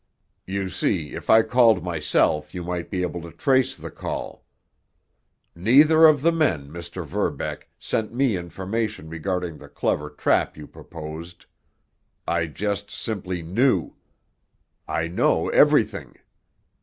You 0.47 0.67
see, 0.67 1.11
if 1.13 1.29
I 1.29 1.43
called 1.43 1.83
myself 1.83 2.55
you 2.55 2.63
might 2.63 2.89
be 2.89 3.03
able 3.03 3.21
to 3.21 3.31
trace 3.31 3.75
the 3.77 3.91
call. 3.91 4.47
Neither 5.53 6.07
of 6.07 6.23
the 6.23 6.31
men, 6.31 6.71
Mr. 6.71 7.05
Verbeck, 7.05 7.69
sent 7.77 8.11
me 8.11 8.35
information 8.35 9.09
regarding 9.09 9.59
the 9.59 9.69
clever 9.69 10.09
trap 10.09 10.57
you 10.57 10.65
proposed. 10.65 11.45
I 12.27 12.47
just 12.47 12.89
simply 12.89 13.43
knew. 13.43 13.93
I 14.87 15.07
know 15.07 15.49
everything! 15.49 16.15